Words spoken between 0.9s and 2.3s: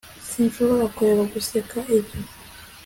kureka guseka ibyo